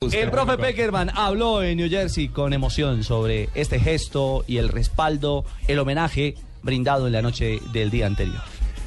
El 0.00 0.30
profe 0.30 0.56
Peckerman 0.56 1.10
habló 1.12 1.60
en 1.60 1.76
New 1.76 1.90
Jersey 1.90 2.28
con 2.28 2.52
emoción 2.52 3.02
sobre 3.02 3.48
este 3.56 3.80
gesto 3.80 4.44
y 4.46 4.58
el 4.58 4.68
respaldo, 4.68 5.44
el 5.66 5.80
homenaje 5.80 6.36
brindado 6.62 7.08
en 7.08 7.14
la 7.14 7.20
noche 7.20 7.58
del 7.72 7.90
día 7.90 8.06
anterior. 8.06 8.40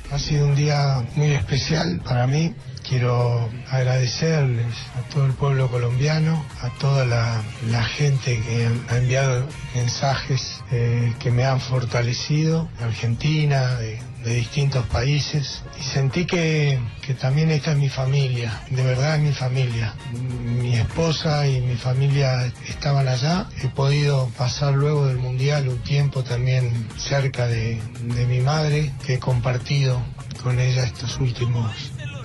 Ha 0.10 0.18
sido 0.18 0.46
un 0.46 0.56
día 0.56 1.06
muy 1.18 1.32
especial 1.32 2.00
para 2.06 2.28
mí. 2.28 2.56
Quiero 2.92 3.50
agradecerles 3.70 4.76
a 4.98 5.02
todo 5.14 5.26
el 5.26 5.32
pueblo 5.32 5.72
colombiano, 5.72 6.46
a 6.60 6.68
toda 6.72 7.06
la, 7.06 7.84
gente 7.86 8.42
que 8.42 8.68
ha 8.90 8.98
enviado 8.98 9.48
mensajes 9.74 10.62
eh, 10.74 11.14
que 11.18 11.32
me 11.32 11.46
han 11.46 11.62
fortalecido, 11.62 12.68
de 12.80 12.84
Argentina, 12.84 13.76
de, 13.76 13.98
de 14.26 14.34
distintos 14.34 14.86
países. 14.88 15.64
Y 15.80 15.84
sentí 15.84 16.26
que, 16.26 16.82
que 17.02 17.14
también 17.14 17.50
esta 17.52 17.72
es 17.72 17.78
mi 17.78 17.88
familia, 17.88 18.62
de 18.70 18.84
verdad 18.84 19.16
es 19.16 19.22
mi 19.22 19.32
familia. 19.32 19.96
Mi 20.44 20.76
esposa 20.76 21.48
y 21.48 21.62
mi 21.62 21.78
familia 21.78 22.52
estaban 22.68 23.08
allá. 23.08 23.48
He 23.64 23.70
podido 23.70 24.28
pasar 24.38 24.74
luego 24.74 25.08
del 25.08 25.18
Mundial 25.18 25.70
un 25.70 25.80
tiempo 25.80 26.26
también 26.26 26.90
cerca 26.98 27.48
de, 27.48 27.82
de 28.04 28.26
mi 28.26 28.42
madre, 28.42 28.92
que 29.06 29.14
he 29.14 29.20
compartido 29.20 30.02
con 30.44 30.60
ella 30.60 30.84
estos 30.84 31.22
últimos 31.22 31.72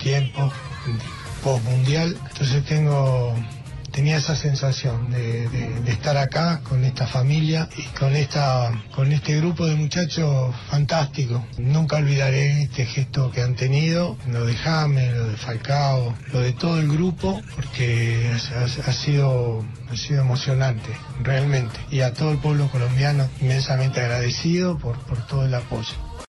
tiempo 0.07 0.53
mundial. 1.65 2.15
Entonces 2.31 2.63
tengo 2.65 3.35
tenía 3.91 4.17
esa 4.17 4.35
sensación 4.35 5.09
de, 5.11 5.47
estar 5.87 6.17
acá 6.17 6.61
con 6.63 6.85
esta 6.85 7.07
familia 7.07 7.67
y 7.75 7.81
con 7.97 8.15
esta 8.15 8.71
con 8.95 9.11
este 9.11 9.35
grupo 9.37 9.65
de 9.65 9.75
muchachos 9.75 10.55
fantástico. 10.69 11.45
Nunca 11.57 11.97
olvidaré 11.97 12.61
este 12.61 12.85
gesto 12.85 13.31
que 13.31 13.41
han 13.41 13.55
tenido 13.55 14.17
lo 14.27 14.45
de 14.45 14.55
James 14.55 15.13
lo 15.13 15.27
de 15.27 15.37
Falcao 15.37 16.15
lo 16.31 16.39
de 16.39 16.53
todo 16.53 16.79
el 16.79 16.87
grupo 16.87 17.41
porque 17.55 18.31
ha, 18.31 18.89
ha 18.89 18.93
sido 18.93 19.65
ha 19.89 19.95
sido 19.95 20.21
emocionante 20.21 20.91
realmente. 21.21 21.77
Y 21.89 22.01
a 22.01 22.13
todo 22.13 22.31
el 22.31 22.37
pueblo 22.37 22.69
colombiano 22.69 23.27
inmensamente 23.41 23.99
agradecido 23.99 24.77
por, 24.77 24.97
por 24.99 25.25
todo 25.27 25.45
el 25.45 25.53
apoyo 25.53 25.95